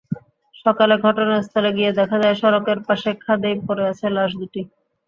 সকালে 0.55 0.95
ঘটনাস্থলে 1.05 1.69
গিয়ে 1.77 1.91
দেখা 1.99 2.17
যায়, 2.23 2.35
সড়কের 2.35 2.79
পাশে 2.87 3.09
খাদেই 3.23 3.55
পড়ে 3.67 3.83
আছে 3.91 4.05
লাশ 4.15 4.31
দুটি। 4.39 4.61